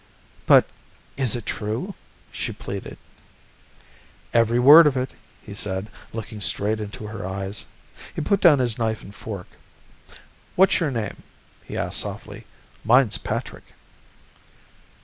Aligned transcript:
"But 0.47 0.65
it 1.15 1.21
is 1.21 1.39
true?" 1.45 1.93
she 2.31 2.51
pleaded. 2.51 2.97
"Every 4.33 4.57
word 4.57 4.87
of 4.87 4.97
it," 4.97 5.13
he 5.43 5.53
said, 5.53 5.91
looking 6.11 6.41
straight 6.41 6.79
into 6.79 7.05
her 7.05 7.23
eyes. 7.23 7.65
He 8.15 8.21
put 8.21 8.41
down 8.41 8.57
his 8.57 8.79
knife 8.79 9.03
and 9.03 9.13
fork. 9.13 9.45
"What's 10.55 10.79
your 10.79 10.89
name?" 10.89 11.17
he 11.63 11.77
asked 11.77 11.99
softly. 11.99 12.47
"Mine's 12.83 13.19
Patrick." 13.19 13.75